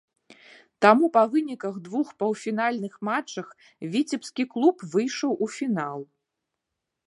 Таму 0.85 1.05
па 1.17 1.21
выніках 1.33 1.75
двух 1.89 2.07
паўфінальных 2.23 2.93
матчах 3.09 3.47
віцебскі 3.97 4.43
клуб 4.57 4.75
выйшаў 4.97 5.31
у 5.45 5.55
фінал. 5.61 5.99